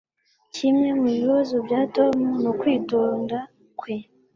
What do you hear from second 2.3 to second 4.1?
nukwitonda kwe